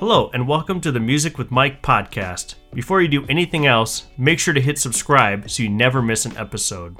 Hello, 0.00 0.30
and 0.32 0.48
welcome 0.48 0.80
to 0.80 0.90
the 0.90 0.98
Music 0.98 1.36
with 1.36 1.50
Mike 1.50 1.82
podcast. 1.82 2.54
Before 2.72 3.02
you 3.02 3.06
do 3.06 3.26
anything 3.26 3.66
else, 3.66 4.06
make 4.16 4.38
sure 4.38 4.54
to 4.54 4.60
hit 4.60 4.78
subscribe 4.78 5.50
so 5.50 5.62
you 5.62 5.68
never 5.68 6.00
miss 6.00 6.24
an 6.24 6.34
episode. 6.38 6.96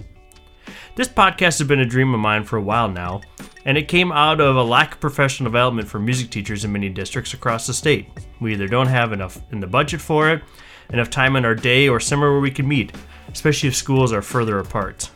This 0.97 1.09
podcast 1.09 1.59
has 1.59 1.63
been 1.63 1.81
a 1.81 1.87
dream 1.87 2.13
of 2.13 2.21
mine 2.21 2.45
for 2.45 2.59
a 2.59 2.63
while 2.63 2.91
now, 2.91 3.23
and 3.65 3.79
it 3.79 3.89
came 3.89 4.13
out 4.13 4.39
of 4.39 4.57
a 4.57 4.63
lack 4.63 4.93
of 4.93 5.01
professional 5.01 5.49
development 5.49 5.89
for 5.89 5.99
music 5.99 6.29
teachers 6.29 6.67
in 6.67 6.73
many 6.73 6.91
districts 6.91 7.33
across 7.33 7.67
the 7.67 7.73
state. 7.73 8.07
We 8.39 8.53
either 8.53 8.69
don't 8.69 8.87
have 8.87 9.15
enough 9.15 9.41
in 9.51 9.61
the 9.61 9.67
budget 9.67 10.03
for 10.03 10.29
it, 10.29 10.43
enough 10.91 11.09
time 11.09 11.37
in 11.37 11.47
our 11.47 11.55
day, 11.55 11.89
or 11.89 12.01
somewhere 12.01 12.33
where 12.33 12.41
we 12.41 12.51
can 12.51 12.69
meet, 12.69 12.93
especially 13.33 13.71
if 13.71 13.75
schools 13.75 14.13
are 14.13 14.21
further 14.21 14.59
apart. 14.59 15.09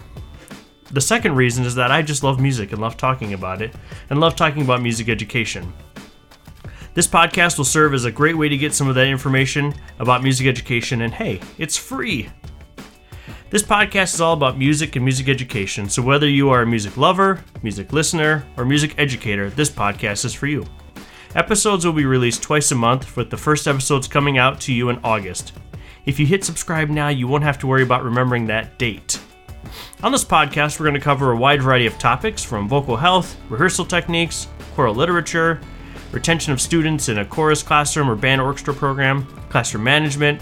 The 0.90 1.02
second 1.02 1.34
reason 1.34 1.66
is 1.66 1.74
that 1.74 1.90
I 1.90 2.00
just 2.00 2.22
love 2.22 2.40
music 2.40 2.72
and 2.72 2.80
love 2.80 2.96
talking 2.96 3.34
about 3.34 3.60
it, 3.60 3.74
and 4.08 4.20
love 4.20 4.36
talking 4.36 4.62
about 4.62 4.80
music 4.80 5.10
education. 5.10 5.70
This 6.94 7.08
podcast 7.08 7.58
will 7.58 7.64
serve 7.64 7.92
as 7.92 8.04
a 8.04 8.12
great 8.12 8.38
way 8.38 8.48
to 8.48 8.56
get 8.56 8.72
some 8.72 8.88
of 8.88 8.94
that 8.94 9.08
information 9.08 9.74
about 9.98 10.22
music 10.22 10.46
education, 10.46 11.00
and 11.00 11.12
hey, 11.12 11.40
it's 11.58 11.76
free. 11.76 12.28
This 13.50 13.64
podcast 13.64 14.14
is 14.14 14.20
all 14.20 14.34
about 14.34 14.56
music 14.56 14.94
and 14.94 15.04
music 15.04 15.28
education, 15.28 15.88
so 15.88 16.02
whether 16.02 16.28
you 16.28 16.50
are 16.50 16.62
a 16.62 16.66
music 16.66 16.96
lover, 16.96 17.42
music 17.64 17.92
listener, 17.92 18.46
or 18.56 18.64
music 18.64 18.94
educator, 18.96 19.50
this 19.50 19.70
podcast 19.70 20.24
is 20.24 20.34
for 20.34 20.46
you. 20.46 20.64
Episodes 21.34 21.84
will 21.84 21.92
be 21.92 22.06
released 22.06 22.44
twice 22.44 22.70
a 22.70 22.76
month, 22.76 23.16
with 23.16 23.28
the 23.28 23.36
first 23.36 23.66
episodes 23.66 24.06
coming 24.06 24.38
out 24.38 24.60
to 24.60 24.72
you 24.72 24.88
in 24.88 25.00
August. 25.02 25.52
If 26.06 26.20
you 26.20 26.26
hit 26.26 26.44
subscribe 26.44 26.90
now, 26.90 27.08
you 27.08 27.26
won't 27.26 27.42
have 27.42 27.58
to 27.58 27.66
worry 27.66 27.82
about 27.82 28.04
remembering 28.04 28.46
that 28.46 28.78
date. 28.78 29.20
On 30.04 30.12
this 30.12 30.24
podcast, 30.24 30.78
we're 30.78 30.86
going 30.86 30.94
to 30.94 31.00
cover 31.00 31.32
a 31.32 31.36
wide 31.36 31.60
variety 31.60 31.86
of 31.86 31.98
topics 31.98 32.44
from 32.44 32.68
vocal 32.68 32.96
health, 32.96 33.36
rehearsal 33.48 33.84
techniques, 33.84 34.46
choral 34.76 34.94
literature, 34.94 35.60
retention 36.14 36.52
of 36.52 36.60
students 36.60 37.08
in 37.08 37.18
a 37.18 37.24
chorus 37.24 37.62
classroom 37.62 38.08
or 38.08 38.14
band 38.14 38.40
orchestra 38.40 38.72
program, 38.72 39.26
classroom 39.48 39.82
management, 39.82 40.40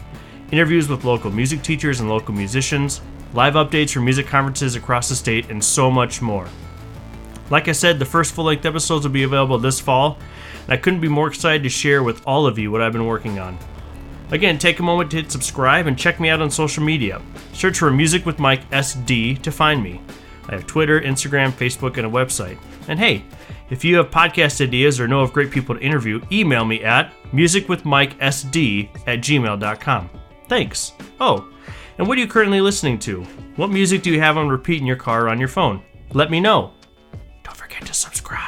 interviews 0.51 0.87
with 0.87 1.05
local 1.05 1.31
music 1.31 1.63
teachers 1.63 2.01
and 2.01 2.11
local 2.11 2.35
musicians, 2.35 3.01
live 3.33 3.55
updates 3.55 3.95
from 3.95 4.05
music 4.05 4.27
conferences 4.27 4.77
across 4.77 5.09
the 5.09 5.17
state, 5.17 5.49
and 5.49 5.65
so 5.65 5.91
much 5.91 6.21
more. 6.21 6.47
Like 7.49 7.69
I 7.69 7.73
said, 7.73 7.99
the 7.99 8.05
first 8.05 8.35
full 8.35 8.45
length 8.45 8.67
episodes 8.67 9.07
will 9.07 9.13
be 9.13 9.23
available 9.23 9.59
this 9.59 9.81
fall, 9.81 10.19
and 10.65 10.73
I 10.75 10.77
couldn't 10.77 11.01
be 11.01 11.09
more 11.09 11.29
excited 11.29 11.63
to 11.63 11.71
share 11.71 12.03
with 12.03 12.23
all 12.27 12.47
of 12.47 12.59
you 12.59 12.71
what 12.71 12.83
I've 12.83 12.93
been 12.93 13.07
working 13.07 13.39
on. 13.39 13.59
Again, 14.31 14.59
take 14.59 14.79
a 14.79 14.83
moment 14.83 15.11
to 15.11 15.17
hit 15.19 15.33
subscribe 15.33 15.87
and 15.87 15.99
check 15.99 16.21
me 16.21 16.29
out 16.29 16.43
on 16.43 16.51
social 16.51 16.85
media. 16.85 17.23
Search 17.55 17.79
for 17.79 17.91
Music 17.91 18.27
with 18.27 18.39
Mike 18.39 18.69
SD 18.71 19.41
to 19.41 19.51
find 19.51 19.83
me. 19.83 20.03
I 20.49 20.53
have 20.53 20.67
Twitter, 20.67 21.01
Instagram, 21.01 21.51
Facebook, 21.53 21.97
and 21.97 22.07
a 22.07 22.11
website. 22.11 22.59
And 22.89 22.99
hey, 22.99 23.25
if 23.73 23.85
you 23.85 23.97
have 23.97 24.11
podcast 24.11 24.61
ideas 24.61 25.01
or 25.01 25.09
know 25.09 25.21
of 25.21 25.33
great 25.33 25.51
people 25.51 25.75
to 25.75 25.81
interview, 25.81 26.21
email 26.31 26.65
me 26.65 26.85
at 26.85 27.13
musicwithmikesd 27.33 28.89
at 29.07 29.21
gmail.com. 29.21 30.11
Thanks. 30.47 30.93
Oh, 31.19 31.49
and 31.97 32.07
what 32.07 32.19
are 32.19 32.21
you 32.21 32.27
currently 32.27 32.61
listening 32.61 32.99
to? 33.01 33.23
What 33.57 33.71
music 33.71 34.03
do 34.03 34.11
you 34.11 34.21
have 34.21 34.37
on 34.37 34.49
repeat 34.49 34.81
in 34.81 34.87
your 34.87 34.97
car 34.97 35.25
or 35.25 35.29
on 35.31 35.39
your 35.39 35.49
phone? 35.49 35.83
Let 36.13 36.31
me 36.31 36.39
know. 36.39 36.73
Don't 37.45 37.57
forget 37.57 37.87
to 37.87 37.95
subscribe. 37.95 38.42